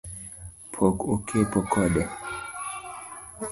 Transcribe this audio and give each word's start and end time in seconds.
Pok 0.73 0.97
okepo 1.13 1.59
kode 1.71 2.03